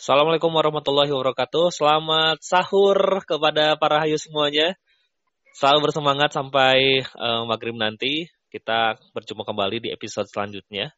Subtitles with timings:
[0.00, 1.76] Assalamualaikum warahmatullahi wabarakatuh.
[1.76, 4.72] Selamat sahur kepada para hayu semuanya.
[5.52, 8.32] Selalu bersemangat sampai uh, maghrib nanti.
[8.48, 10.96] Kita berjumpa kembali di episode selanjutnya.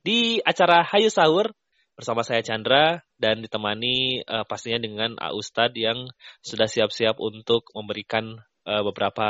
[0.00, 1.52] Di acara Hayu Sahur
[1.92, 6.08] bersama saya Chandra dan ditemani uh, pastinya dengan Ustadz yang
[6.40, 9.28] sudah siap-siap untuk memberikan uh, beberapa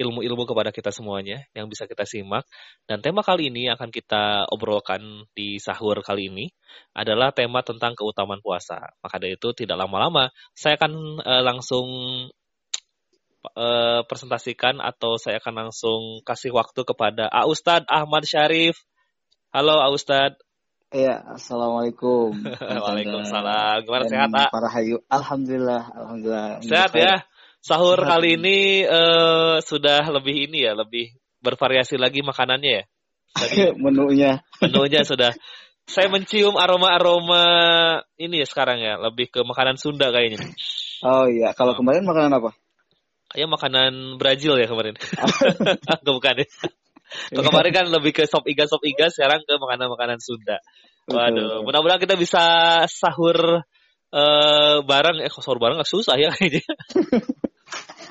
[0.00, 2.48] ilmu-ilmu kepada kita semuanya yang bisa kita simak.
[2.88, 6.46] Dan tema kali ini akan kita obrolkan di sahur kali ini
[6.96, 8.96] adalah tema tentang keutamaan puasa.
[9.04, 11.86] Maka dari itu tidak lama-lama saya akan uh, langsung
[13.56, 18.80] uh, presentasikan atau saya akan langsung kasih waktu kepada A Ustadz Ahmad Syarif.
[19.52, 20.40] Halo A Ustadz.
[20.92, 22.36] Iya, assalamualaikum.
[22.84, 23.80] Waalaikumsalam.
[23.88, 24.52] Gimana sehat, A?
[24.52, 25.00] Para hayu.
[25.08, 26.60] Alhamdulillah, alhamdulillah.
[26.60, 27.24] Sehat ya
[27.62, 32.84] sahur kali ini uh, sudah lebih ini ya, lebih bervariasi lagi makanannya ya.
[33.32, 34.42] Tadi, menunya.
[34.58, 35.30] Menunya sudah.
[35.86, 37.44] Saya mencium aroma-aroma
[38.18, 40.42] ini ya sekarang ya, lebih ke makanan Sunda kayaknya.
[41.02, 42.50] Oh iya, kalau kemarin makanan apa?
[43.34, 44.94] Ya makanan Brazil ya kemarin.
[46.06, 46.46] Bukan ya.
[47.32, 50.62] Kalau kemarin kan lebih ke sop iga sop iga, sekarang ke makanan-makanan Sunda.
[51.10, 52.42] Waduh, mudah-mudahan kita bisa
[52.86, 53.66] sahur
[54.14, 56.62] uh, bareng, eh sahur bareng gak susah ya kayaknya.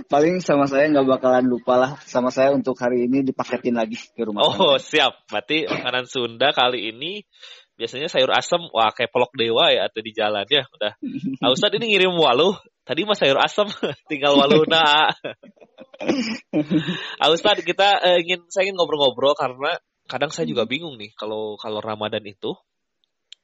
[0.07, 4.21] paling sama saya nggak bakalan lupa lah sama saya untuk hari ini dipaketin lagi ke
[4.23, 4.41] rumah.
[4.45, 5.09] Oh saya.
[5.09, 7.25] siap, berarti makanan Sunda kali ini
[7.75, 10.93] biasanya sayur asem, wah kayak pelok dewa ya atau di jalan ya udah.
[11.41, 12.53] Ah, Ustadz ini ngirim waluh,
[12.85, 13.65] tadi mah sayur asem,
[14.11, 15.09] tinggal waluh nah.
[17.17, 21.57] ah, Ustadz kita eh, ingin saya ingin ngobrol-ngobrol karena kadang saya juga bingung nih kalau
[21.57, 22.53] kalau Ramadan itu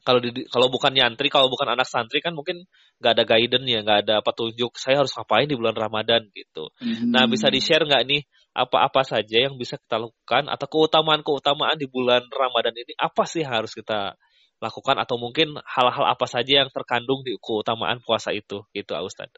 [0.07, 2.63] kalau di, kalau bukan nyantri, kalau bukan anak santri kan mungkin
[3.03, 4.79] nggak ada guidance ya, nggak ada petunjuk.
[4.79, 6.71] Saya harus ngapain di bulan Ramadan gitu.
[6.79, 7.11] Hmm.
[7.11, 8.23] Nah bisa di share nggak nih
[8.55, 13.75] apa-apa saja yang bisa kita lakukan atau keutamaan-keutamaan di bulan Ramadan ini apa sih harus
[13.75, 14.15] kita
[14.57, 19.29] lakukan atau mungkin hal-hal apa saja yang terkandung di keutamaan puasa itu gitu Ustaz.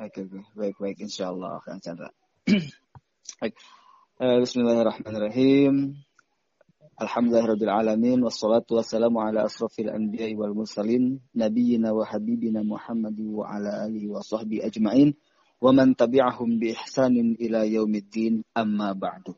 [0.00, 0.24] Oke,
[0.56, 2.08] baik baik insya Allah Kang Chandra.
[3.40, 3.54] baik.
[4.16, 6.00] Uh, Bismillahirrahmanirrahim.
[6.96, 13.84] Alhamdulillahirabbil alamin wassalatu wassalamu ala asrofil anbiya'i wal mursalin nabiyyina wa habibina Muhammad wa ala
[13.84, 15.12] alihi wa sahbihi ajmain
[15.60, 19.36] wa man tabi'ahum bi ihsanin ila yaumiddin amma ba'du.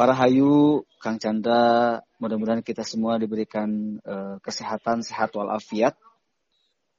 [0.00, 5.92] Para hayu Kang Chandra, mudah-mudahan kita semua diberikan uh, kesehatan sehat walafiat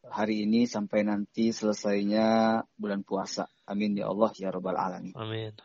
[0.05, 3.49] hari ini sampai nanti selesainya bulan puasa.
[3.65, 5.17] Amin ya Allah ya rabbal alamin.
[5.17, 5.57] Amin.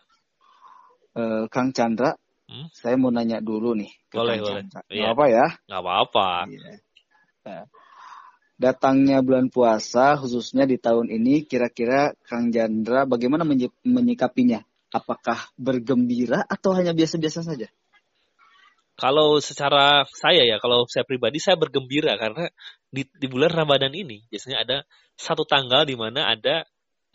[1.13, 2.71] Uh, Kang Chandra, Hmm?
[2.71, 3.91] Saya mau nanya dulu nih.
[4.11, 4.63] Boleh, boleh.
[4.71, 5.11] Gak iya.
[5.11, 5.47] apa ya?
[5.67, 6.29] Gak apa-apa.
[6.47, 6.73] Iya.
[7.47, 7.63] Nah,
[8.57, 13.43] datangnya bulan puasa, khususnya di tahun ini, kira-kira Kang Jandra bagaimana
[13.83, 14.63] menyikapinya?
[14.95, 17.69] Apakah bergembira atau hanya biasa-biasa saja?
[18.97, 22.49] Kalau secara saya ya, kalau saya pribadi saya bergembira karena
[22.89, 24.77] di, di bulan Ramadan ini biasanya ada
[25.21, 26.65] satu tanggal di mana ada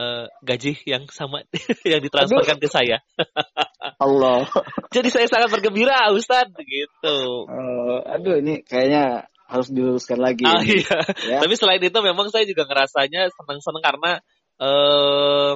[0.01, 1.45] uh, gaji yang sama
[1.91, 2.66] yang ditransferkan Aduh.
[2.66, 2.97] ke saya.
[4.06, 4.50] Allah.
[4.89, 7.17] Jadi saya sangat bergembira, Ustaz, gitu.
[7.45, 10.47] Uh, aduh, ini kayaknya harus diluruskan lagi.
[10.47, 10.97] Ah, iya.
[11.28, 11.38] Ya?
[11.44, 14.12] Tapi selain itu memang saya juga ngerasanya senang-senang karena
[14.57, 15.53] uh,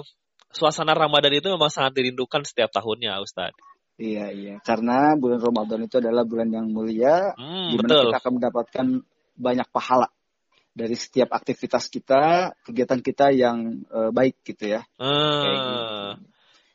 [0.54, 3.56] suasana Ramadan itu memang sangat dirindukan setiap tahunnya, Ustaz.
[3.96, 4.56] Iya, iya.
[4.62, 8.86] Karena bulan Ramadan itu adalah bulan yang mulia, hmm, di mana kita akan mendapatkan
[9.36, 10.08] banyak pahala
[10.76, 14.84] dari setiap aktivitas kita, kegiatan kita yang uh, baik gitu ya.
[15.00, 15.64] Uh, gitu.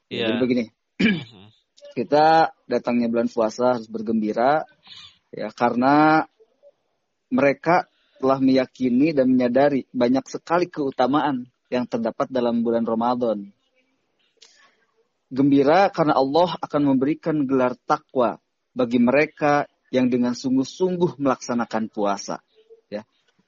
[0.09, 0.19] Yeah.
[0.25, 0.65] Jadi begini,
[2.01, 4.65] kita datangnya bulan puasa harus bergembira
[5.31, 6.25] ya karena
[7.31, 7.87] mereka
[8.19, 13.53] telah meyakini dan menyadari banyak sekali keutamaan yang terdapat dalam bulan Ramadan.
[15.31, 18.43] Gembira karena Allah akan memberikan gelar takwa
[18.75, 22.43] bagi mereka yang dengan sungguh-sungguh melaksanakan puasa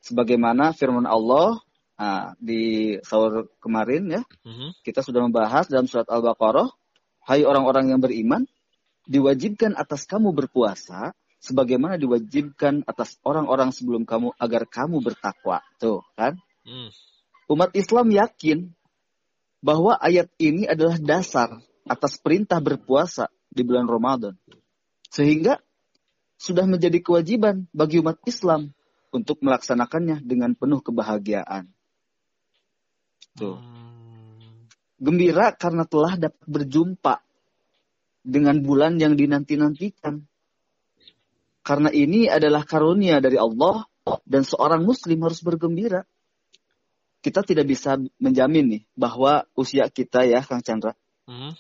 [0.03, 1.63] sebagaimana firman Allah
[1.97, 4.83] nah, di sahur kemarin ya, mm-hmm.
[4.83, 6.69] kita sudah membahas dalam surat Al-Baqarah,
[7.31, 8.45] hai orang-orang yang beriman,
[9.07, 15.63] diwajibkan atas kamu berpuasa sebagaimana diwajibkan atas orang-orang sebelum kamu agar kamu bertakwa.
[15.79, 16.39] Tuh, kan?
[16.67, 16.91] Mm.
[17.51, 18.71] Umat Islam yakin
[19.63, 24.35] bahwa ayat ini adalah dasar atas perintah berpuasa di bulan Ramadan.
[25.11, 25.59] Sehingga
[26.39, 28.75] sudah menjadi kewajiban bagi umat Islam
[29.13, 31.69] untuk melaksanakannya dengan penuh kebahagiaan.
[33.37, 33.61] Tuh.
[33.61, 34.67] Hmm.
[34.97, 37.21] Gembira karena telah dapat berjumpa
[38.25, 40.25] dengan bulan yang dinanti-nantikan.
[41.63, 43.87] Karena ini adalah karunia dari Allah
[44.27, 46.03] dan seorang muslim harus bergembira.
[47.23, 50.99] Kita tidak bisa menjamin nih bahwa usia kita ya Kang Chandra
[51.31, 51.55] hmm.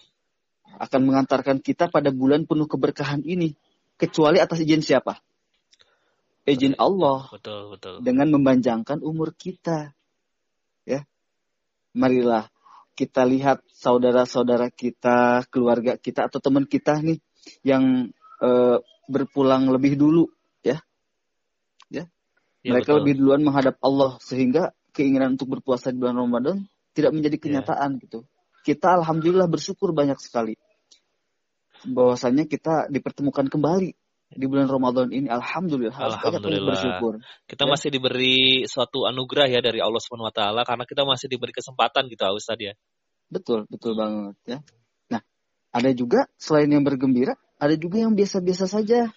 [0.82, 3.54] akan mengantarkan kita pada bulan penuh keberkahan ini
[3.94, 5.22] kecuali atas izin siapa?
[6.48, 7.94] Izin Allah Betul, betul.
[8.02, 9.94] dengan memanjangkan umur kita.
[10.82, 11.06] Ya.
[11.94, 12.50] Marilah
[12.98, 17.18] kita lihat saudara-saudara kita, keluarga kita atau teman kita nih
[17.64, 18.10] yang
[18.42, 20.26] eh, berpulang lebih dulu
[20.66, 20.82] ya.
[21.88, 22.10] Ya.
[22.62, 22.98] Ya, Mereka betul.
[23.02, 26.56] lebih duluan menghadap Allah sehingga keinginan untuk berpuasa di bulan Ramadan
[26.92, 27.42] tidak menjadi Ya.
[27.42, 28.26] kenyataan gitu.
[28.62, 30.54] Kita alhamdulillah bersyukur banyak sekali
[31.82, 33.90] bahwasanya kita dipertemukan kembali
[34.34, 35.28] di bulan Ramadan ini.
[35.28, 36.72] Alhamdulillah, Alhamdulillah.
[36.74, 37.20] bersyukur.
[37.46, 37.70] Kita Ya.
[37.70, 42.08] masih diberi suatu anugerah ya dari Allah Subhanahu wa taala karena kita masih diberi kesempatan
[42.08, 42.74] gitu Ustaz ya.
[43.32, 44.58] Betul, betul banget ya.
[45.08, 45.22] Nah,
[45.72, 49.08] ada juga selain yang bergembira, ada juga yang biasa-biasa saja.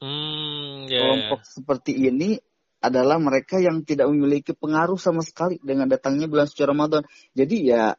[0.00, 1.00] Hmm, ya.
[1.00, 2.40] Kelompok seperti ini
[2.84, 7.00] adalah mereka yang tidak memiliki pengaruh sama sekali dengan datangnya bulan suci Ramadan.
[7.32, 7.96] Jadi ya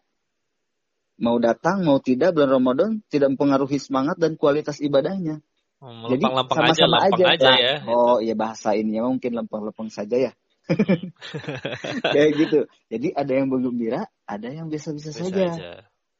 [1.15, 5.41] mau datang mau tidak bulan Ramadan tidak mempengaruhi semangat dan kualitas ibadahnya.
[5.75, 7.25] Hmm, Jadi Lempang-lempang aja, sama-sama lempang aja.
[7.35, 7.75] aja ya.
[7.91, 10.31] Oh iya bahasa ini ya mungkin lempeng-lempeng saja ya.
[12.15, 12.59] Kayak gitu.
[12.89, 15.43] Jadi ada yang bergembira, ada yang biasa-biasa saja.
[15.51, 15.71] aja.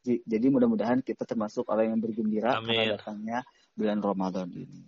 [0.05, 2.77] Jadi mudah-mudahan kita termasuk orang yang bergembira Amin.
[2.77, 3.39] karena datangnya
[3.73, 4.85] bulan Ramadan ini.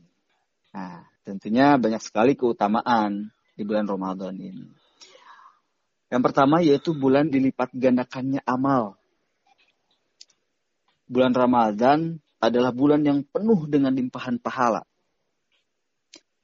[0.77, 4.69] Nah, tentunya banyak sekali keutamaan di bulan Ramadan ini.
[6.13, 8.95] Yang pertama yaitu bulan dilipat gandakannya amal.
[11.09, 14.85] Bulan Ramadan adalah bulan yang penuh dengan limpahan pahala.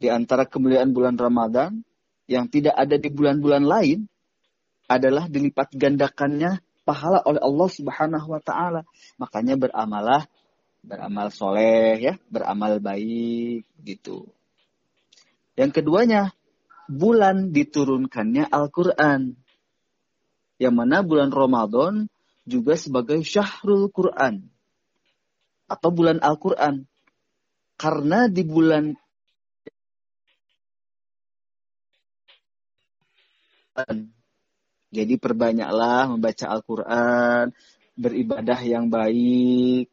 [0.01, 1.79] Di antara kemuliaan bulan Ramadan
[2.27, 4.09] yang tidak ada di bulan-bulan lain
[4.89, 8.81] adalah dilipat gandakannya pahala oleh Allah Subhanahu wa taala.
[9.15, 10.27] Makanya beramalah
[10.83, 14.27] beramal soleh ya, beramal baik gitu.
[15.55, 16.35] Yang keduanya,
[16.89, 19.37] bulan diturunkannya Al-Qur'an.
[20.59, 22.11] Yang mana bulan Ramadan
[22.43, 24.52] juga sebagai syahrul Quran
[25.67, 26.85] atau bulan Al-Qur'an.
[27.79, 28.93] Karena di bulan
[34.93, 37.49] Jadi perbanyaklah membaca Al-Quran,
[37.97, 39.89] beribadah yang baik.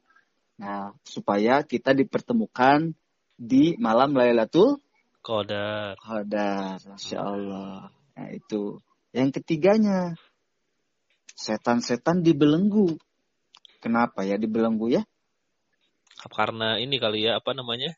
[0.61, 2.93] Nah, supaya kita dipertemukan
[3.41, 4.77] di malam Lailatul
[5.25, 5.97] Qadar.
[6.01, 6.81] Qadar.
[6.85, 7.89] Masya Allah.
[8.17, 8.77] Nah, itu.
[9.17, 10.17] Yang ketiganya,
[11.33, 12.97] setan-setan dibelenggu.
[13.81, 15.03] Kenapa ya dibelenggu ya?
[16.29, 17.97] Karena ini kali ya apa namanya?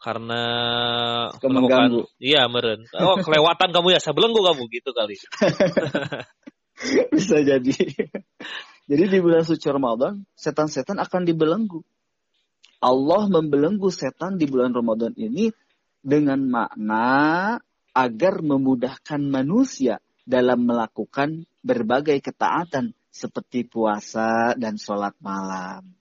[0.00, 0.42] Karena
[1.44, 2.08] mengganggu.
[2.16, 2.88] Iya, meren.
[2.96, 5.20] Oh, kelewatan kamu ya, saya belenggu kamu gitu kali.
[7.12, 7.76] Bisa jadi.
[8.88, 11.84] jadi di bulan suci Ramadan, setan-setan akan dibelenggu.
[12.80, 15.52] Allah membelenggu setan di bulan Ramadan ini
[16.00, 17.60] dengan makna
[17.92, 25.99] agar memudahkan manusia dalam melakukan berbagai ketaatan seperti puasa dan sholat malam.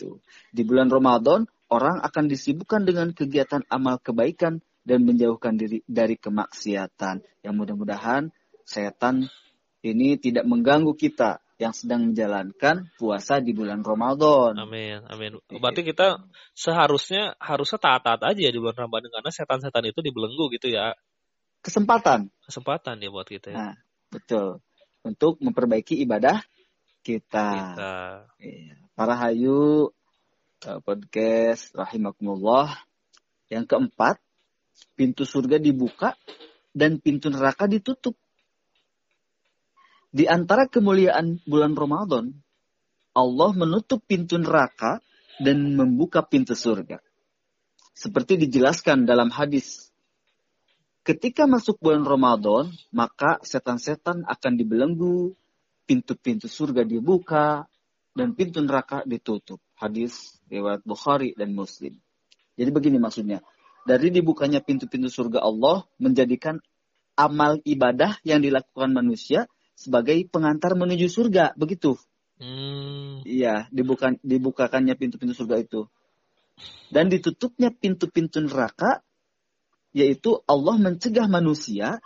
[0.00, 0.24] Itu.
[0.48, 7.20] Di bulan Ramadan, orang akan disibukkan dengan kegiatan amal kebaikan dan menjauhkan diri dari kemaksiatan.
[7.44, 8.32] Yang mudah-mudahan
[8.64, 9.28] setan
[9.84, 14.56] ini tidak mengganggu kita yang sedang menjalankan puasa di bulan Ramadan.
[14.56, 15.36] Amin, amin.
[15.52, 16.24] Berarti kita
[16.56, 20.96] seharusnya harusnya taat-taat aja ya di bulan Ramadan karena setan-setan itu dibelenggu gitu ya.
[21.60, 22.32] Kesempatan.
[22.48, 23.56] Kesempatan ya buat kita ya.
[23.60, 23.74] Nah,
[24.08, 24.64] betul.
[25.04, 26.40] Untuk memperbaiki ibadah
[27.04, 27.48] kita.
[27.52, 27.94] Kita.
[28.40, 28.80] Iya.
[29.00, 29.88] Para hayu
[30.60, 32.84] eh, podcast rahimakumullah.
[33.48, 34.20] Yang keempat,
[34.92, 36.12] pintu surga dibuka
[36.76, 38.12] dan pintu neraka ditutup.
[40.12, 42.28] Di antara kemuliaan bulan Ramadan,
[43.16, 45.00] Allah menutup pintu neraka
[45.40, 47.00] dan membuka pintu surga.
[47.96, 49.88] Seperti dijelaskan dalam hadis.
[51.08, 55.32] Ketika masuk bulan Ramadan, maka setan-setan akan dibelenggu,
[55.88, 57.64] pintu-pintu surga dibuka,
[58.14, 59.62] dan pintu neraka ditutup.
[59.78, 61.96] Hadis riwayat Bukhari dan Muslim.
[62.58, 63.40] Jadi begini maksudnya.
[63.80, 66.60] Dari dibukanya pintu-pintu surga Allah menjadikan
[67.16, 71.56] amal ibadah yang dilakukan manusia sebagai pengantar menuju surga.
[71.56, 71.96] Begitu.
[72.40, 75.88] Hmm, Iya, dibuka, dibukakannya pintu-pintu surga itu.
[76.92, 79.00] Dan ditutupnya pintu-pintu neraka,
[79.96, 82.04] yaitu Allah mencegah manusia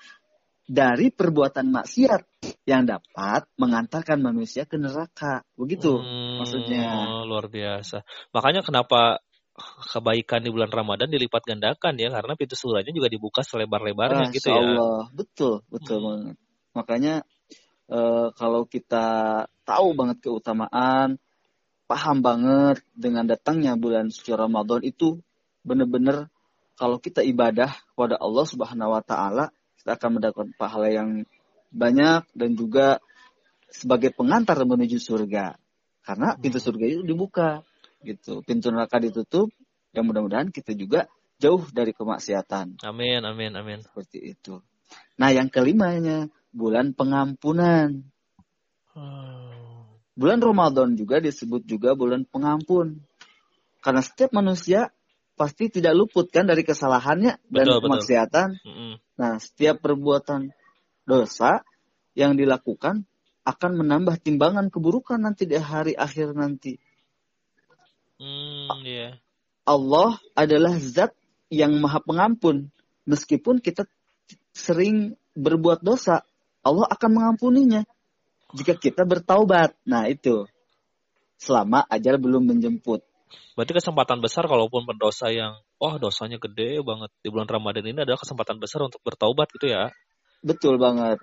[0.65, 2.23] dari perbuatan maksiat
[2.65, 5.45] yang dapat mengantarkan manusia ke neraka.
[5.61, 6.85] Begitu hmm, maksudnya.
[7.29, 8.01] Luar biasa.
[8.33, 9.21] Makanya kenapa
[9.95, 14.49] kebaikan di bulan Ramadan dilipat gandakan ya karena pintu surganya juga dibuka selebar-lebarnya Masya gitu
[14.51, 14.59] ya.
[14.59, 16.07] Allah, betul, betul Hmm.
[16.11, 16.37] banget.
[16.75, 17.15] Makanya
[17.85, 19.07] eh, kalau kita
[19.63, 21.21] tahu banget keutamaan,
[21.87, 25.21] paham banget dengan datangnya bulan suci Ramadan itu
[25.63, 26.33] benar-benar
[26.75, 31.29] kalau kita ibadah kepada Allah Subhanahu wa taala, akan mendapat pahala yang
[31.75, 33.03] banyak dan juga
[33.69, 35.59] sebagai pengantar menuju surga.
[36.05, 36.67] Karena pintu Hmm.
[36.71, 37.65] surga itu dibuka
[38.05, 38.41] gitu.
[38.45, 39.51] Pintu neraka ditutup.
[39.95, 41.07] Yang mudah-mudahan kita juga
[41.39, 42.83] jauh dari kemaksiatan.
[42.83, 43.79] Amin, amin, amin.
[43.83, 44.63] Seperti itu.
[45.19, 48.07] Nah, yang kelimanya bulan pengampunan.
[50.15, 53.03] Bulan Ramadan juga disebut juga bulan pengampun.
[53.83, 54.94] Karena setiap manusia
[55.35, 57.83] pasti tidak luput kan dari kesalahannya dan betul.
[57.83, 58.49] kemaksiatan.
[59.19, 60.55] Nah, setiap perbuatan
[61.07, 61.63] dosa
[62.15, 63.07] yang dilakukan
[63.45, 66.81] akan menambah timbangan keburukan nanti di hari akhir nanti.
[68.17, 69.21] Hmm, iya.
[69.69, 71.13] Allah adalah zat
[71.53, 72.73] yang maha pengampun.
[73.05, 73.85] Meskipun kita
[74.57, 76.25] sering berbuat dosa,
[76.65, 77.85] Allah akan mengampuninya.
[78.57, 79.77] Jika kita bertaubat.
[79.85, 80.49] Nah itu.
[81.37, 83.05] Selama ajal belum menjemput.
[83.55, 88.19] Berarti kesempatan besar kalaupun berdosa yang wah dosanya gede banget di bulan Ramadan ini adalah
[88.19, 89.91] kesempatan besar untuk bertaubat gitu ya.
[90.43, 91.23] Betul banget.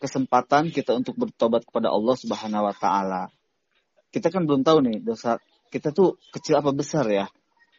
[0.00, 3.22] Kesempatan kita untuk bertobat kepada Allah Subhanahu wa taala.
[4.10, 5.38] Kita kan belum tahu nih dosa
[5.74, 7.26] kita tuh kecil apa besar ya.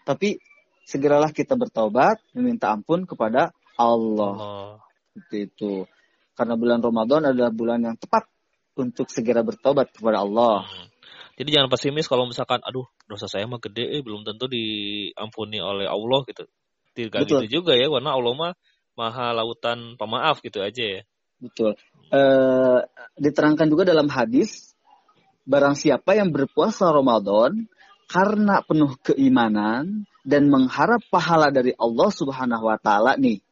[0.03, 0.35] Tapi
[0.85, 4.35] segeralah kita bertobat meminta ampun kepada Allah.
[4.35, 4.75] Oh.
[5.15, 5.73] Seperti itu.
[6.35, 8.27] Karena bulan Ramadan adalah bulan yang tepat
[8.75, 10.67] untuk segera bertobat kepada Allah.
[10.67, 10.87] Hmm.
[11.35, 15.87] Jadi jangan pesimis kalau misalkan aduh dosa saya mah gede eh, belum tentu diampuni oleh
[15.87, 16.47] Allah gitu.
[16.95, 17.43] Tidak Betul.
[17.43, 18.53] gitu juga ya karena Allah mah
[18.95, 21.01] maha lautan pemaaf gitu aja ya.
[21.39, 21.75] Betul.
[22.09, 22.79] Eh,
[23.19, 24.71] diterangkan juga dalam hadis,
[25.43, 27.67] barang siapa yang berpuasa Ramadan
[28.07, 33.44] karena penuh keimanan dan mengharap pahala dari Allah Subhanahu wa taala nih,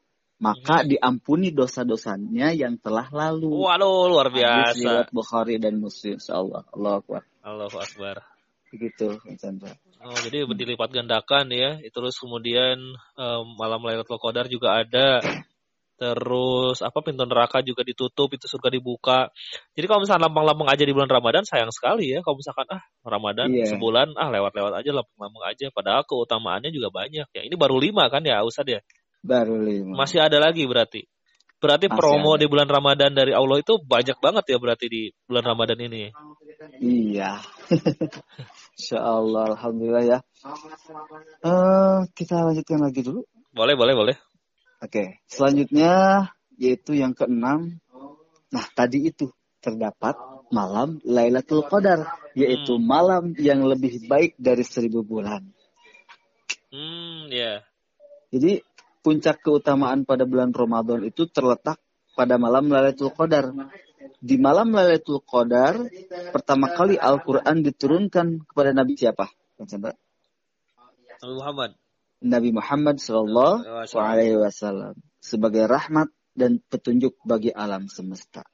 [0.44, 3.48] maka diampuni dosa-dosanya yang telah lalu.
[3.64, 4.76] Waduh luar Hadis biasa.
[4.84, 6.68] riwayat Bukhari dan Muslim insyaallah.
[6.76, 7.22] Allah Akbar.
[7.40, 8.16] Allahu Akbar.
[8.76, 9.72] Begitu, Mas Chandra.
[10.04, 11.80] Oh, jadi dilipat gandakan ya.
[11.88, 12.76] Terus kemudian
[13.16, 15.24] em, malam Lailatul Qadar juga ada.
[15.94, 19.30] Terus apa pintu neraka juga ditutup, itu surga dibuka.
[19.78, 22.20] Jadi kalau misalnya lambang-lambang aja di bulan Ramadan sayang sekali ya.
[22.26, 23.72] Kalau misalkan ah Ramadan Iya.
[23.78, 25.70] sebulan ah lewat-lewat aja lambang-lambang aja.
[25.72, 27.42] Padahal keutamaannya juga banyak ya.
[27.46, 28.82] Ini baru lima kan ya Ustad ya.
[29.24, 29.96] Baru lima.
[30.04, 31.08] Masih ada lagi berarti.
[31.64, 32.44] Berarti Masih promo ada.
[32.44, 36.12] di bulan Ramadan dari Allah itu banyak banget ya berarti di bulan Ramadan ini.
[36.84, 37.40] Iya.
[38.76, 40.20] Insya Allah, Alhamdulillah ya.
[41.40, 43.24] Eh, kita lanjutkan lagi dulu.
[43.56, 44.16] Boleh, boleh, boleh.
[44.84, 46.28] Oke, selanjutnya
[46.60, 47.80] yaitu yang keenam.
[48.52, 49.32] Nah, tadi itu
[49.64, 50.20] terdapat
[50.52, 52.04] malam Lailatul Qadar,
[52.36, 52.84] yaitu Hmm.
[52.84, 55.48] malam yang lebih baik dari seribu bulan.
[56.70, 57.64] Hmm, ya.
[58.34, 58.60] Jadi
[59.04, 61.78] puncak keutamaan pada bulan Ramadan itu terletak
[62.16, 63.52] pada malam Lailatul Qadar.
[64.24, 65.84] Di malam Lailatul Qadar,
[66.32, 69.28] pertama kali Al-Quran diturunkan kepada Nabi siapa?
[69.60, 71.72] Nabi Muhammad.
[72.24, 78.48] Nabi Muhammad Shallallahu Alaihi Wasallam sebagai rahmat dan petunjuk bagi alam semesta.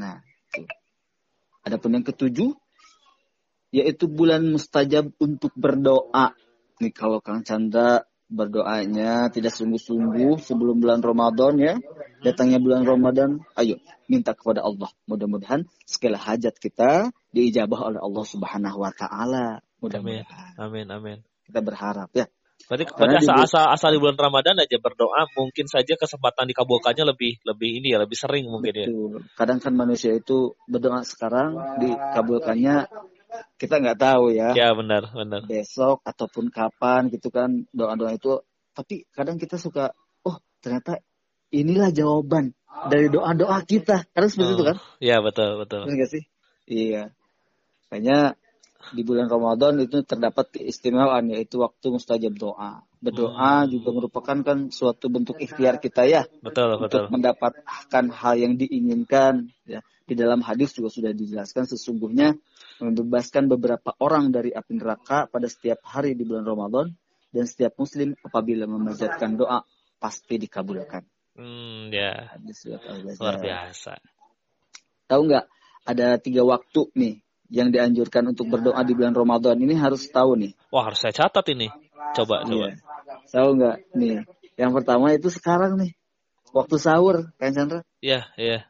[0.00, 0.24] Nah,
[0.56, 0.64] itu.
[1.62, 2.56] Adapun yang ketujuh
[3.72, 6.36] yaitu bulan mustajab untuk berdoa.
[6.82, 11.74] Nih kalau Kang Chandra berdoanya tidak sungguh-sungguh sebelum bulan Ramadan ya,
[12.24, 13.76] datangnya bulan Ramadan, ayo
[14.08, 14.88] minta kepada Allah.
[15.04, 19.60] Mudah-mudahan segala hajat kita diijabah oleh Allah Subhanahu wa taala.
[19.84, 21.18] Mudah-mudahan Amin, amin.
[21.44, 22.26] kita berharap ya.
[22.70, 22.86] Berarti,
[23.26, 27.90] asal, asal, asal di bulan Ramadan aja berdoa, mungkin saja kesempatan dikabulkannya lebih lebih ini
[27.90, 28.86] ya, lebih sering mungkin ya.
[28.86, 29.26] Betul.
[29.34, 32.86] Kadang kan manusia itu berdoa sekarang dikabulkannya
[33.56, 34.52] kita nggak tahu ya.
[34.52, 35.44] Ya benar, benar.
[35.48, 38.42] Besok ataupun kapan gitu kan doa-doa itu.
[38.72, 39.92] Tapi kadang kita suka,
[40.24, 41.00] oh ternyata
[41.52, 42.56] inilah jawaban
[42.88, 44.08] dari doa-doa kita.
[44.10, 44.76] Karena seperti itu kan?
[44.98, 45.88] Iya betul, betul.
[45.88, 46.24] Benar nggak sih?
[46.68, 47.12] Iya.
[47.92, 48.36] Makanya
[48.90, 52.82] di bulan Ramadan itu terdapat keistimewaan yaitu waktu mustajab doa.
[53.02, 53.70] Berdoa Hmm.
[53.74, 57.10] juga merupakan kan suatu bentuk ikhtiar kita ya Betul, betul.
[57.10, 62.38] untuk mendapatkan hal yang diinginkan ya di dalam hadis juga sudah dijelaskan sesungguhnya
[62.78, 66.94] membebaskan beberapa orang dari api neraka pada setiap hari di bulan Ramadan
[67.34, 69.66] dan setiap muslim apabila memanjatkan doa
[69.98, 71.02] pasti dikabulkan
[71.34, 72.28] Hmm, ya.
[72.38, 73.18] hadis surat Al-Ghazali.
[73.18, 73.92] Luar biasa.
[75.10, 75.46] tahu nggak
[75.90, 77.14] ada tiga waktu nih
[77.50, 81.50] yang dianjurkan untuk berdoa di bulan Ramadan ini harus tahu nih Wah, harus saya catat
[81.50, 81.66] ini.
[82.12, 82.68] Coba, coba.
[82.68, 82.76] Iya.
[83.32, 84.22] Tahu nggak nih
[84.54, 85.96] yang pertama itu sekarang nih
[86.52, 88.68] waktu sahur kan Chandra Iya, iya.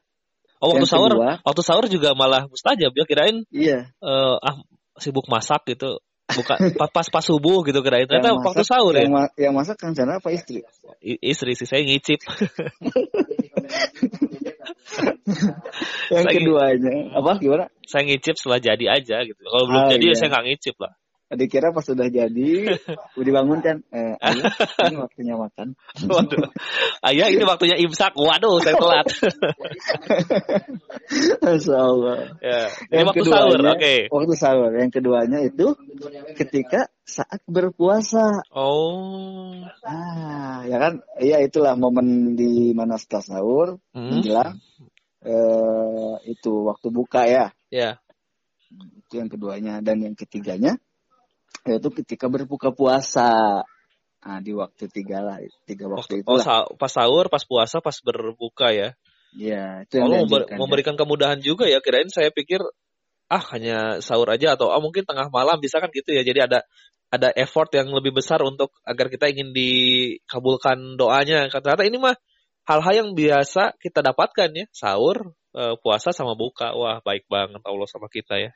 [0.63, 3.03] Oh, waktu Yang sahur, kedua- waktu sahur juga malah mustajab ya.
[3.03, 4.55] Kirain iya eh, ah
[4.95, 5.99] sibuk masak gitu.
[6.31, 8.07] Buka pas pas, pas subuh gitu kirain.
[8.07, 9.03] Ternyata Yang waktu masak- sahur ya.
[9.03, 10.63] yang, ma- yang masak Kang Chandra apa istri?
[11.03, 12.23] I- istri sih saya ngicip.
[16.13, 17.65] Yang Lagi- keduanya apa gimana?
[17.89, 19.41] saya ngicip setelah jadi aja gitu.
[19.41, 20.19] Kalau belum Ah, jadi ya iya.
[20.19, 20.93] saya nggak ngicip lah.
[21.35, 22.79] Dikira pas sudah jadi
[23.17, 24.45] udah dibangun kan eh, ayo,
[24.89, 26.49] ini waktunya makan Waduh.
[27.03, 28.15] Ayah ini waktunya imsak.
[28.15, 29.07] Waduh, saya telat.
[31.43, 32.61] Masya Allah ya.
[32.91, 33.95] Ini waktu sahur, oke.
[34.11, 35.75] waktu sahur yang keduanya itu
[36.39, 39.59] ketika saat berpuasa Oh.
[39.83, 44.23] ah ya kan iya itulah momen di mana setelah sahur Hmm.
[44.23, 44.63] menjelang
[45.23, 47.99] eh, itu waktu buka ya Ya.
[48.73, 50.79] itu yang keduanya dan yang ketiganya
[51.67, 53.63] yaitu ketika berbuka puasa
[54.23, 57.97] nah di waktu tiga lah tiga waktu Waktu, itu oh, pas sahur, pas puasa, pas
[58.07, 58.95] berbuka ya.
[59.35, 60.59] ya itu yang member- dianjurkan, ya.
[60.63, 61.83] memberikan kemudahan juga ya.
[61.83, 62.63] Kirain saya pikir
[63.27, 66.23] ah hanya sahur aja atau ah mungkin tengah malam bisa kan gitu ya.
[66.23, 66.63] Jadi ada
[67.11, 71.51] ada effort yang lebih besar untuk agar kita ingin dikabulkan doanya.
[71.51, 72.15] Ternyata ini mah
[72.63, 74.71] hal-hal yang biasa kita dapatkan ya.
[74.71, 76.79] Sahur, eh, puasa sama buka.
[76.79, 78.55] Wah, baik banget Allah sama kita ya.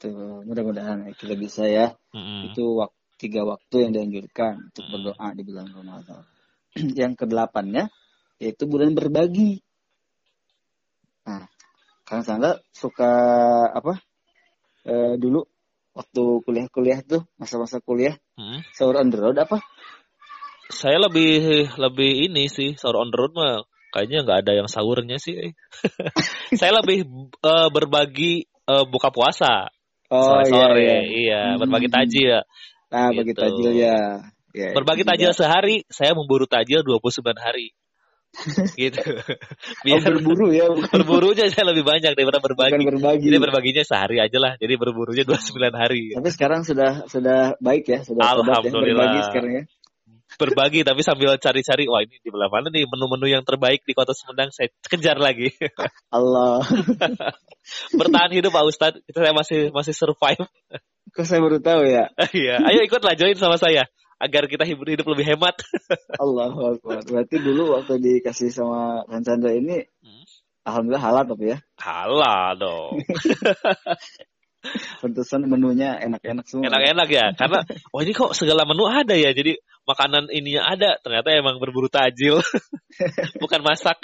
[0.00, 2.52] Tuh, mudah-mudahan kita bisa ya Mm-mm.
[2.52, 4.92] itu wak- tiga waktu yang dianjurkan untuk Hmm.
[4.96, 6.24] berdoa di bulan Ramadan
[7.00, 7.92] yang kedelapannya
[8.40, 9.60] yaitu bulan berbagi
[11.28, 11.44] nah
[12.08, 13.12] Kang Sangga suka
[13.76, 14.00] apa
[14.88, 15.44] eh, dulu
[15.92, 18.64] waktu kuliah-kuliah tuh masa-masa kuliah Mm.
[18.72, 19.60] sahur on the road apa
[20.72, 25.18] Saya lebih lebih ini sih sahur on the road mah kayaknya nggak ada yang sahurnya
[25.20, 25.52] sih.
[26.60, 27.04] saya lebih
[27.42, 29.66] eh, berbagi eh, buka puasa
[30.10, 30.78] oh sore-sore.
[30.78, 30.98] iya, iya.
[31.02, 31.58] Iya, Hmm.
[31.66, 32.38] berbagi tajil.
[32.90, 33.40] nah bagi Gitu.
[33.42, 33.98] tajil ya
[34.50, 37.70] Ya, Berbagi tajil sehari, saya memburu tajil 29 hari.
[38.78, 38.98] gitu.
[38.98, 42.82] oh, Biar berburu ya bukan, berburunya saya lebih banyak daripada bukan berbagi.
[42.82, 44.52] berbagi Jadi berbaginya sehari aja lah.
[44.58, 46.14] Jadi berburunya 29 hari.
[46.18, 49.06] tapi sekarang sudah sudah baik ya sudah tobat ya, Alhamdulillah.
[49.06, 49.62] berbagi sekarang ya
[50.40, 54.16] Berbagi tapi sambil cari-cari, wah ini di belah mana nih menu-menu yang terbaik di Kota
[54.16, 55.52] Sumedang saya kejar lagi.
[56.16, 56.64] Allah
[58.00, 59.00] Bertahan hidup Pak Ustadz.
[59.04, 60.48] Kita saya masih masih survive.
[61.12, 62.06] kok saya baru tahu ya
[62.40, 63.84] Iya, ayo ikutlah join sama saya
[64.16, 65.60] agar kita hidup hidup lebih hemat.
[66.16, 67.04] Allah Akbar.
[67.04, 70.24] Berarti dulu waktu dikasih sama Kang Chandra ini, Hmm.
[70.64, 71.58] alhamdulillah halal tapi ya.
[71.76, 73.00] Halal dong.
[75.00, 76.68] Pantesan menunya enak-enak semua.
[76.68, 79.32] Enak-enak ya, karena wah ini kok segala menu ada ya.
[79.32, 79.56] Jadi
[79.88, 81.00] makanan ininya ada.
[81.00, 82.44] Ternyata emang berburu tajil,
[83.42, 83.96] bukan masak.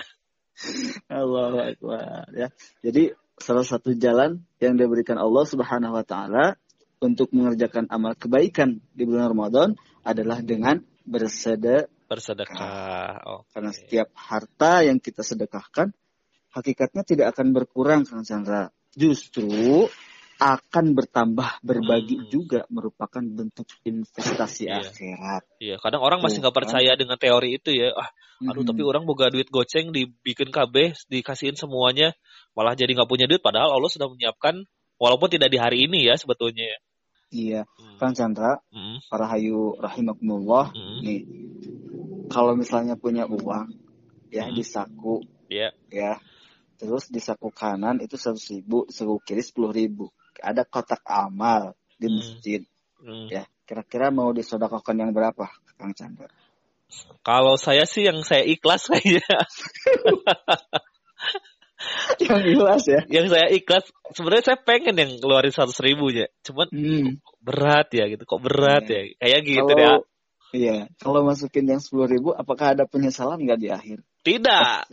[1.13, 2.49] Allah Akbar ya.
[2.81, 6.57] Jadi salah satu jalan yang diberikan Allah Subhanahu wa taala
[7.05, 9.69] untuk mengerjakan amal kebaikan di bulan Ramadan
[10.01, 11.93] adalah dengan bersedekah.
[12.09, 13.13] Bersedekah.
[13.27, 15.93] Oh, Karena setiap harta yang kita sedekahkan
[16.57, 18.73] hakikatnya tidak akan berkurang Kang Chandra.
[18.97, 19.85] Justru
[20.37, 22.29] akan bertambah berbagi Hmm.
[22.29, 24.85] juga merupakan bentuk investasi Iya.
[24.85, 25.43] akhirat.
[25.57, 25.77] iya.
[25.81, 26.61] Kadang orang masih nggak kan.
[26.65, 27.97] percaya dengan teori itu ya.
[27.97, 28.13] Ah,
[28.53, 32.13] aduh tapi orang boga duit goceng dibikin KB, dikasihin semuanya,
[32.53, 33.41] malah jadi nggak punya duit.
[33.41, 34.69] Padahal Allah sudah menyiapkan,
[35.01, 36.69] walaupun tidak di hari ini ya sebetulnya.
[36.69, 36.79] ya.
[37.27, 37.97] Iya, Hmm.
[37.99, 39.03] Kang Chandra, Hmm.
[39.11, 41.01] para hayu rahimakumullah, Hmm.
[41.03, 41.27] nih,
[42.31, 43.73] kalau misalnya punya uang,
[44.31, 44.55] ya Hmm.
[44.55, 45.75] di saku, Iya.
[45.91, 46.21] ya,
[46.79, 50.13] terus di saku kanan itu seratus ribu, saku kiri sepuluh ribu.
[50.43, 52.17] Ada kotak amal di Hmm.
[52.21, 52.61] masjid,
[53.01, 53.29] Hmm.
[53.31, 53.45] ya.
[53.67, 56.31] Kira-kira mau disodakokan yang berapa, Kang Chandra?
[57.27, 59.27] Kalau saya sih yang saya ikhlas kayaknya.
[62.23, 63.01] yang jelas ya.
[63.11, 63.85] yang saya ikhlas
[64.17, 67.21] sebenarnya saya pengen yang keluarin seratus ribu ya cuman Hmm.
[67.45, 68.97] berat ya gitu kok berat Iya.
[68.97, 69.93] ya kayak gitu kalau ya
[70.57, 73.99] iya, kalau masukin yang sepuluh ribu, apakah ada penyesalan nggak di akhir?
[74.25, 74.89] tidak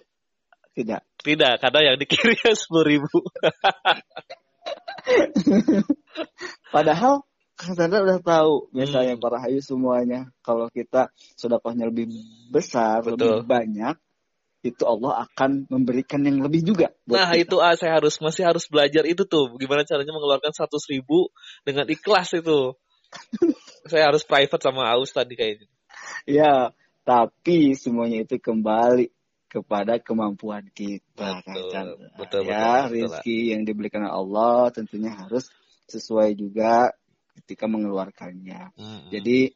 [0.75, 1.01] Tidak.
[1.23, 3.09] tidak karena yang dikirim sepuluh ribu
[6.75, 9.21] Padahal Kang Chandra udah tahu, misalnya Hmm.
[9.21, 12.09] para hayu semuanya, kalau kita sodakohnya lebih
[12.49, 13.45] besar, Betul.
[13.45, 13.95] lebih banyak,
[14.63, 16.89] itu Allah akan memberikan yang lebih juga.
[17.05, 17.43] nah kita.
[17.45, 21.27] itu ah saya harus masih harus belajar itu tuh gimana caranya mengeluarkan seratus ribu
[21.67, 22.71] dengan ikhlas itu
[23.91, 25.67] saya harus private sama Aus tadi kayaknya
[26.23, 26.71] Ya,
[27.03, 29.11] tapi semuanya itu kembali
[29.53, 32.09] kepada kemampuan kita, Betul, Chandra.
[32.17, 35.45] betul, ya, betul, betul, rezeki yang diberikan Allah tentunya harus
[35.85, 36.89] sesuai juga
[37.37, 38.73] ketika mengeluarkannya.
[38.73, 39.13] Mm-mm.
[39.13, 39.53] Jadi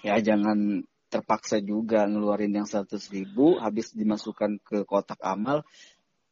[0.00, 0.80] ya jangan
[1.12, 5.60] terpaksa juga ngeluarin yang 100 ribu habis dimasukkan ke kotak amal.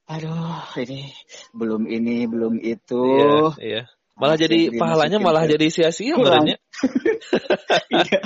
[0.09, 1.13] Aduh, ini
[1.53, 3.05] belum ini belum itu.
[3.05, 3.83] iya, iya.
[4.17, 6.57] malah Masih jadi pahalanya malah ke- jadi sia-sia badannya
[7.93, 8.21] Iya.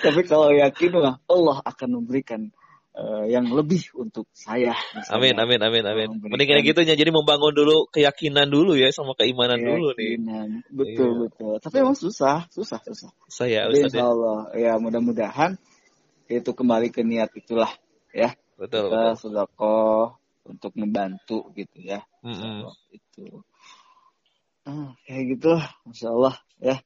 [0.00, 0.92] Tapi kalau yakin
[1.28, 2.48] Allah akan memberikan
[2.92, 4.76] eh, yang lebih untuk saya.
[4.96, 5.16] misalnya.
[5.16, 6.08] Amin, amin, amin, amin.
[6.28, 6.94] Mending kayak gitu ya.
[6.96, 10.16] Jadi membangun dulu keyakinan dulu ya sama keimanan Iya, dulu nih.
[10.16, 10.48] Keyakinan.
[10.72, 11.20] Betul, Iya.
[11.28, 11.54] betul.
[11.60, 13.10] Tapi emang susah, susah, susah.
[13.28, 14.08] Saya Ustaz insya ya.
[14.08, 15.52] Allah, ya mudah-mudahan
[16.32, 17.72] itu kembali ke niat itulah
[18.12, 18.32] ya.
[18.56, 19.20] Betul, kita betul.
[19.20, 20.04] sedekah
[20.48, 22.00] untuk membantu gitu ya.
[22.22, 22.60] Insya Mm-mm.
[22.68, 23.24] Allah, itu.
[24.62, 26.76] Ah, kayak gitu lah, Masya Allah ya.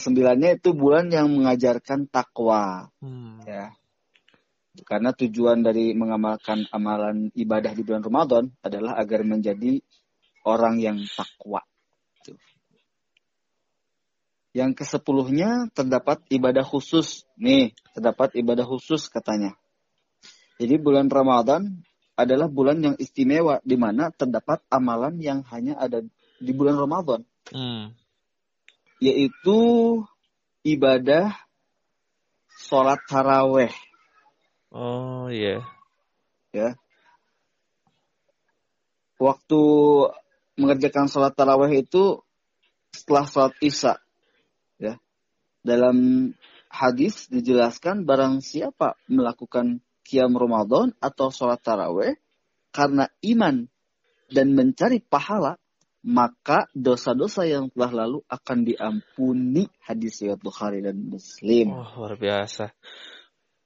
[0.00, 2.88] kesembilannya itu bulan yang mengajarkan takwa.
[3.04, 3.44] Hmm.
[3.44, 3.76] Ya.
[4.82, 9.80] Karena tujuan dari mengamalkan amalan ibadah di bulan Ramadan adalah agar menjadi
[10.44, 11.62] orang yang takwa.
[12.24, 12.38] Tuh.
[14.50, 17.28] Yang kesepuluhnya terdapat ibadah khusus.
[17.38, 19.54] Nih, terdapat ibadah khusus katanya.
[20.60, 21.80] Jadi bulan Ramadan
[22.20, 26.04] adalah bulan yang istimewa di mana terdapat amalan yang hanya ada
[26.36, 27.24] di bulan Ramadan.
[27.48, 27.96] Hmm.
[29.00, 29.60] Yaitu
[30.60, 31.32] ibadah
[32.60, 33.72] sholat taraweh.
[34.70, 35.66] Oh iya.
[36.50, 36.74] ya
[39.20, 39.60] waktu
[40.56, 42.24] mengerjakan sholat taraweh itu
[42.90, 44.00] setelah sholat isya
[44.80, 44.96] ya
[45.60, 46.30] dalam
[46.72, 52.16] hadis dijelaskan barang siapa melakukan qiyam Ramadan atau sholat taraweh
[52.72, 53.68] karena iman
[54.32, 55.60] dan mencari pahala
[56.00, 61.76] maka dosa-dosa yang telah lalu akan diampuni hadis riwayat Bukhari dan Muslim.
[61.76, 62.72] Oh, luar biasa.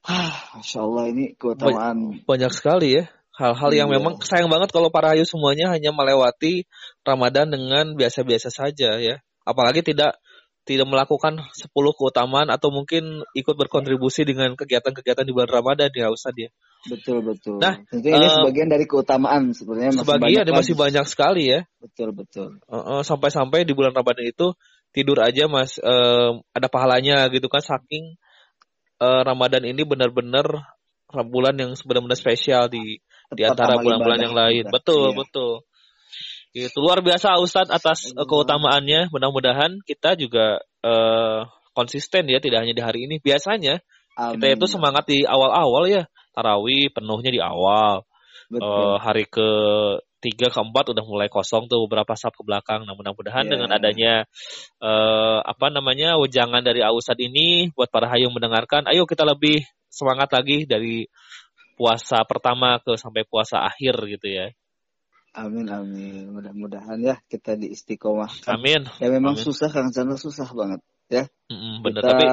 [0.04, 3.94] Ah, Masya Allah ini keutamaan Banyak sekali ya hal-hal yang Iya.
[3.98, 6.70] memang sayang banget kalau para hayu semuanya hanya melewati
[7.02, 9.18] Ramadan dengan biasa-biasa saja ya.
[9.42, 10.16] Apalagi tidak
[10.64, 16.32] tidak melakukan 10 keutamaan atau mungkin ikut berkontribusi dengan kegiatan-kegiatan di bulan Ramadan ya Ustaz
[16.40, 16.48] ya.
[16.88, 17.60] betul betul.
[17.60, 21.42] Nah, tentunya ini eh, sebagian dari keutamaan sebenarnya masih Sebagian banyak ada masih banyak sekali
[21.52, 21.60] ya.
[21.80, 22.48] Betul betul.
[22.64, 24.56] Uh, uh, sampai-sampai di bulan Ramadan itu
[24.92, 28.16] tidur aja mas eh, ada pahalanya gitu kan saking
[29.04, 30.46] eh, Ramadan ini benar-benar
[31.28, 32.98] bulan yang benar-benar spesial di
[33.30, 34.64] di Tempat antara bulan-bulan yang lain.
[34.66, 34.72] kita.
[34.74, 35.18] Betul, Iya.
[35.20, 35.52] betul.
[36.54, 36.76] Gitu.
[36.78, 38.24] Luar biasa Ustadz atas Iya.
[38.26, 39.00] keutamaannya.
[39.12, 41.40] Mudah-mudahan kita juga eh,
[41.72, 43.16] konsisten ya tidak hanya di hari ini.
[43.18, 43.80] Biasanya
[44.14, 44.56] kita Amin.
[44.58, 46.02] itu semangat di awal-awal ya.
[46.34, 48.02] Tarawih penuhnya di awal.
[48.50, 48.62] Betul.
[48.62, 49.48] Eh, hari ke
[50.24, 52.88] tiga keempat udah mulai kosong tuh beberapa sab ke belakang.
[52.88, 53.50] Nah mudah-mudahan Iya.
[53.52, 54.12] dengan adanya
[54.80, 59.60] eh, apa namanya wejangan dari Ausad ini buat para hayu yang mendengarkan, ayo kita lebih
[59.92, 61.04] semangat lagi dari
[61.76, 64.48] puasa pertama ke sampai puasa akhir gitu ya.
[65.34, 66.30] Amin amin.
[66.30, 68.30] Mudah-mudahan ya kita di istiqomah.
[68.48, 68.86] Amin.
[69.02, 69.44] Ya memang Amin.
[69.44, 70.80] susah Kang Chandra susah banget.
[71.50, 72.00] Mm-mm, bener.
[72.00, 72.24] Kita Tapi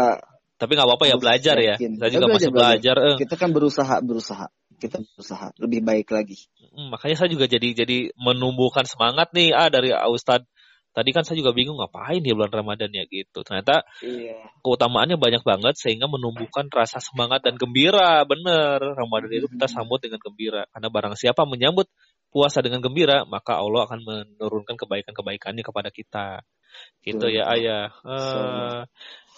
[0.62, 1.76] tapi nggak apa-apa ya belajar ya.
[1.82, 2.96] Saya Ya, juga belajar, masih belajar.
[3.02, 3.16] eh.
[3.18, 4.46] kita kan berusaha berusaha.
[4.82, 6.50] Kita berusaha lebih baik lagi.
[6.74, 10.50] Mm, makanya saya juga jadi jadi menumbuhkan semangat nih ah dari Ustadz.
[10.92, 13.48] Tadi kan saya juga bingung ngapain di bulan Ramadan ya gitu.
[13.48, 14.44] Ternyata Iya.
[14.60, 18.28] keutamaannya banyak banget sehingga menumbuhkan rasa semangat dan gembira.
[18.28, 19.76] Bener, Ramadan itu kita Mhm.
[19.78, 20.68] sambut dengan gembira.
[20.68, 21.88] Karena barang siapa menyambut
[22.28, 26.44] puasa dengan gembira, maka Allah akan menurunkan kebaikan-kebaikannya kepada kita.
[27.04, 27.44] Gitu Betul, ya.
[27.52, 27.86] Ayah.
[28.04, 28.84] Insyaallah.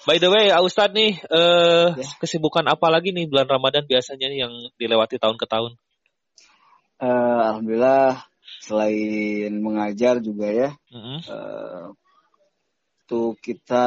[0.07, 2.07] By the way, Ustadz nih, eh Ya.
[2.19, 5.71] kesibukan apa lagi nih bulan Ramadan biasanya nih yang dilewati tahun ke tahun?
[7.03, 8.23] Eh, Alhamdulillah
[8.63, 10.69] selain mengajar juga ya.
[10.91, 11.19] Mm-mm.
[11.23, 11.85] eh,
[13.03, 13.85] tuh kita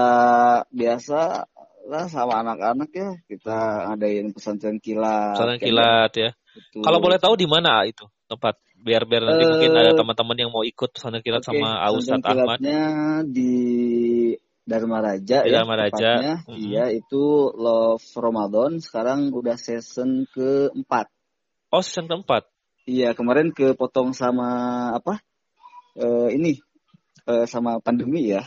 [0.68, 1.48] biasa
[1.86, 3.56] lah sama anak-anak ya kita
[3.88, 5.38] ngadain pesantren kilat.
[5.38, 6.30] Pesantren kilat ya.
[6.52, 6.82] betul.
[6.84, 8.58] Kalau boleh tahu di mana itu tempat?
[8.76, 12.26] Biar biar nanti Eh, mungkin ada teman-teman yang mau ikut pesantren kilat Oke, sama Ustadz
[12.26, 12.58] Ahmad.
[12.60, 12.82] kilatnya
[13.24, 13.52] di
[14.66, 16.10] Dharma Raja Di ya Dharma Raja.
[16.44, 16.58] Mhm.
[16.58, 21.06] Iya itu Love Ramadan sekarang udah season keempat.
[21.70, 22.50] Oh, season keempat.
[22.86, 25.22] Iya kemarin kepotong sama apa?
[25.94, 26.58] Eh, ini
[27.30, 28.42] eh, sama pandemi ya.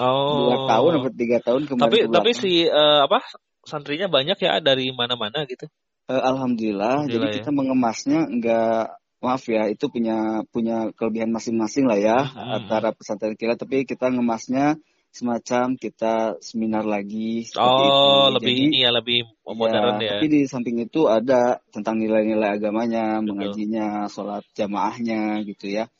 [0.00, 0.48] Oh.
[0.48, 1.92] Dua tahun atau tiga tahun kemarin.
[1.92, 3.20] Tapi tapi si eh, apa
[3.68, 5.68] santrinya banyak ya dari mana-mana gitu.
[6.08, 7.34] Eh, Alhamdulillah, Alhamdulillah jadi ya.
[7.44, 12.64] kita mengemasnya enggak maaf ya itu punya punya kelebihan masing-masing lah ya Mhm.
[12.64, 18.34] antara pesantren kilat tapi kita ngemasnya semacam kita seminar lagi seperti Oh, itu.
[18.38, 20.16] lebih Jadi, ini ya lebih modern ya.
[20.16, 23.26] Tapi di samping itu ada tentang nilai-nilai agamanya, Betul.
[23.34, 25.90] mengajinya, sholat jamaahnya gitu ya.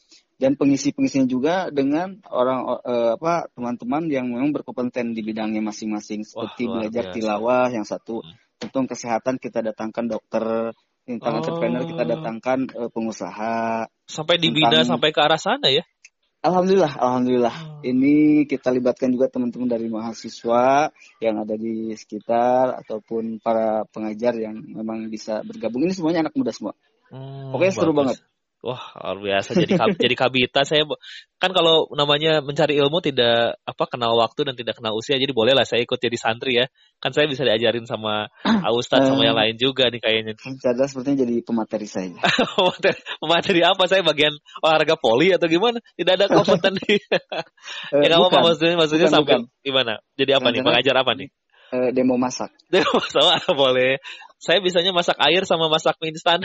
[0.40, 6.64] Dan pengisi-pengisinya juga dengan orang eh, apa teman-teman yang memang berkompeten di bidangnya masing-masing seperti
[6.64, 7.14] luar belajar biasa.
[7.18, 8.34] tilawah yang satu Hmm.
[8.56, 10.72] tentang kesehatan kita datangkan dokter,
[11.04, 11.38] tentang Oh.
[11.44, 13.84] entrepreneur kita datangkan eh, pengusaha.
[14.08, 15.84] Sampai dibina Tentang- sampai ke arah sana ya.
[16.40, 17.52] Alhamdulillah, alhamdulillah.
[17.52, 17.84] Oh.
[17.84, 20.88] Ini kita libatkan juga teman-teman dari mahasiswa
[21.20, 25.84] yang ada di sekitar ataupun para pengajar yang memang bisa bergabung.
[25.84, 26.72] Ini semuanya anak muda semua.
[27.12, 28.24] Hmm, Pokoknya seru banget.
[28.60, 30.84] Wah, luar biasa jadi kab- jadi kabita saya
[31.40, 35.64] kan kalau namanya mencari ilmu tidak apa kenal waktu dan tidak kenal usia jadi bolehlah
[35.64, 36.68] saya ikut jadi santri ya.
[37.00, 38.28] Kan saya bisa diajarin sama
[38.76, 40.36] Ustadz sama yang lain juga nih kayaknya.
[40.60, 42.12] Chandra sepertinya jadi pemateri saya.
[42.60, 45.80] Pemateri- Pemateri apa saya bagian olahraga poli atau gimana?
[45.96, 47.00] Tidak ada kompeten di.
[47.90, 49.64] Eh, ya apa-apa bukan, maksudnya maksudnya Bukan, sambil bukan.
[49.64, 49.92] gimana?
[50.20, 50.60] Jadi apa nih?
[50.60, 51.28] Rencana- Mengajar apa nih?
[51.70, 52.50] eh, demo masak.
[52.72, 53.98] Demo sama boleh.
[54.40, 56.40] Saya bisanya masak air sama masak mie instan.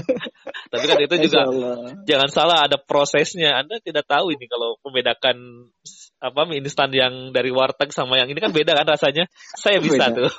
[0.72, 1.44] Tapi kan itu juga
[2.08, 3.52] jangan salah ada prosesnya.
[3.60, 5.68] Anda tidak tahu ini kalau membedakan
[6.24, 9.28] apa mie instan yang dari warteg sama yang ini kan beda kan rasanya.
[9.60, 10.24] Saya bisa beda.
[10.24, 10.32] tuh.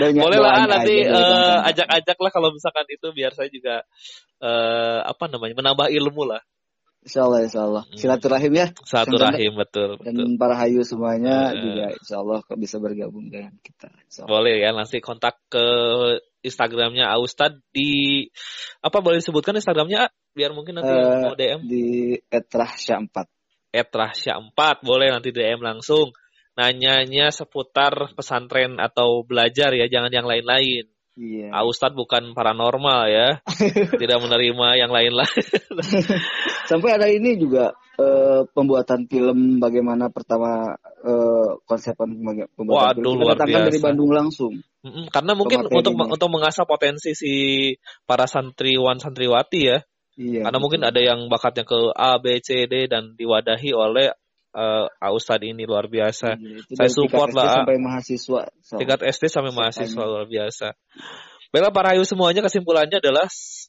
[0.24, 3.84] Boleh lah nanti uh, ajak-ajak lah kalau misalkan itu biar saya juga
[4.40, 6.40] uh, apa namanya menambah ilmu lah.
[7.06, 7.84] Insya Allah, Insya Allah.
[7.86, 7.94] Hmm.
[7.94, 8.66] Silaturahim ya.
[8.82, 10.10] Silaturahim betul, betul.
[10.10, 13.94] Dan para hayu semuanya uh, juga Insya Allah bisa bergabung dengan kita.
[14.26, 15.66] Boleh ya, nanti kontak ke
[16.42, 18.26] Instagramnya Austad di
[18.82, 24.86] apa boleh disebutkan Instagramnya biar mungkin nanti uh, mau DM di etrahsya 4 etrahsya 4
[24.86, 26.14] boleh nanti DM langsung
[26.54, 31.48] nanyanya seputar pesantren atau belajar ya jangan yang lain-lain Iya.
[31.48, 33.28] Ah, Ustadz bukan paranormal ya,
[34.00, 35.44] tidak menerima yang lain-lain.
[36.70, 43.24] Sampai ada ini juga uh, pembuatan film bagaimana pertama uh, konsep pembuatan Waduh, film.
[43.24, 44.52] Kita datangkan dari Bandung langsung.
[44.84, 46.12] Mm-mm, karena mungkin untuk ini.
[46.12, 47.34] untuk mengasah potensi si
[48.04, 49.80] para santriwan santriwati ya.
[50.20, 50.64] Iya, karena betul.
[50.68, 54.12] mungkin ada yang bakatnya ke A, B, C, D dan diwadahi oleh
[54.56, 56.40] uh, Ustad ini luar biasa.
[56.40, 57.62] Iya, Saya support lah.
[57.62, 58.42] Sampai mahasiswa.
[58.64, 58.80] So.
[58.80, 60.72] Tingkat SD sampai mahasiswa luar biasa.
[61.54, 63.28] Baiklah para ayu semuanya kesimpulannya adalah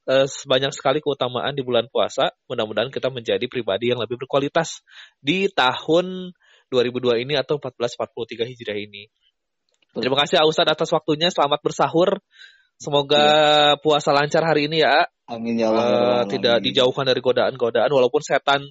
[0.10, 2.34] uh, banyak sekali keutamaan di bulan puasa.
[2.50, 4.82] Mudah-mudahan kita menjadi pribadi yang lebih berkualitas
[5.22, 6.34] di tahun
[6.74, 9.08] 2002 ini atau 1443 Hijriah ini.
[9.98, 11.30] Terima kasih Ustadz atas waktunya.
[11.30, 12.22] Selamat bersahur.
[12.78, 13.80] Semoga ya.
[13.82, 15.10] puasa lancar hari ini ya.
[15.26, 15.86] Amin ya Allah.
[15.86, 18.62] Uh, tidak dijauhkan dari godaan-godaan walaupun setan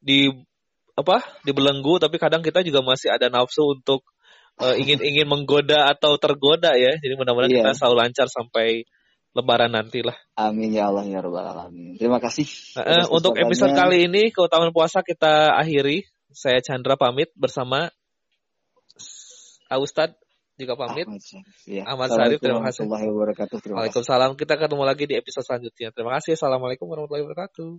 [0.00, 0.32] di
[1.00, 4.04] apa dibelenggu tapi kadang kita juga masih ada nafsu untuk
[4.60, 7.60] uh, ingin ingin menggoda atau tergoda ya jadi mudah-mudahan yeah.
[7.66, 8.84] kita selalu lancar sampai
[9.30, 10.18] Lebaran nanti lah.
[10.34, 11.94] Amin ya Allah ya Rabbal alamin.
[11.94, 12.50] Terima kasih.
[12.74, 16.02] Uh, untuk episode kali ini keutamaan puasa kita akhiri.
[16.34, 17.94] Saya Chandra pamit bersama
[19.70, 20.18] Ustadz
[20.58, 21.06] juga pamit.
[21.06, 21.22] Ahmad,
[21.62, 21.82] ya.
[21.86, 22.08] Ahmad
[22.42, 22.90] terima kasih.
[23.70, 24.34] Waalaikumsalam.
[24.34, 25.94] Kita ketemu lagi di episode selanjutnya.
[25.94, 26.34] Terima kasih.
[26.34, 27.70] Assalamualaikum warahmatullahi wabarakatuh.